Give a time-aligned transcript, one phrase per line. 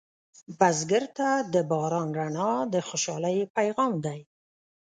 [0.57, 4.19] بزګر ته د باران رڼا د خوشحالۍ پیغام دی